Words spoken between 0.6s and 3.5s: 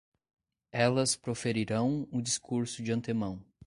Elas proferirão o discurso de antemão